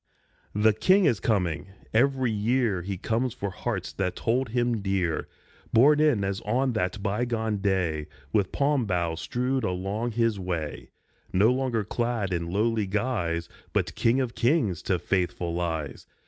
The 0.55 0.73
King 0.73 1.05
is 1.05 1.19
coming! 1.19 1.73
Every 1.93 2.31
year 2.31 2.81
He 2.81 2.97
comes 2.97 3.35
for 3.35 3.51
hearts 3.51 3.93
that 3.93 4.17
hold 4.17 4.49
him 4.49 4.81
dear, 4.81 5.27
Borne 5.73 5.99
in 5.99 6.23
as 6.23 6.41
on 6.41 6.73
that 6.73 7.03
by 7.03 7.23
gone 7.23 7.57
day 7.57 8.07
With 8.33 8.51
palm 8.51 8.85
boughs 8.87 9.21
strewed 9.21 9.63
along 9.63 10.13
his 10.13 10.39
way, 10.39 10.89
PALM 11.33 11.39
SUNDAY 11.41 11.45
129 11.55 11.55
No 11.55 11.63
longer 11.63 11.83
clad 11.83 12.33
in 12.33 12.49
lowly 12.51 12.87
guise, 12.87 13.47
But 13.73 13.93
King 13.93 14.19
of 14.19 14.33
Kings 14.33 14.81
to 14.81 14.97
faithful 14.97 15.59
eyes. 15.61 16.07